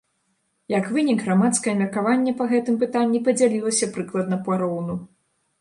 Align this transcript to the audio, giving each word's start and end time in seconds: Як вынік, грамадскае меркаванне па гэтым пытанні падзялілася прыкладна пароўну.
Як 0.79 0.87
вынік, 0.95 1.19
грамадскае 1.27 1.75
меркаванне 1.83 2.33
па 2.41 2.49
гэтым 2.53 2.81
пытанні 2.85 3.21
падзялілася 3.29 3.93
прыкладна 3.99 4.43
пароўну. 4.49 4.99